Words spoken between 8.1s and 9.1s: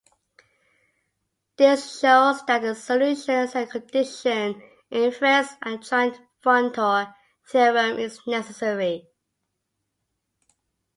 necessary.